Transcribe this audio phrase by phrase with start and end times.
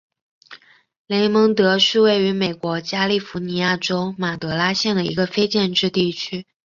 [1.05, 6.47] 雷蒙德是位于美国加利福尼亚州马德拉县的一个非建制地区。